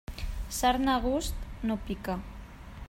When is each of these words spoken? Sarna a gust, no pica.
Sarna 0.59 0.95
a 0.95 0.99
gust, 1.03 1.35
no 1.61 1.77
pica. 1.89 2.17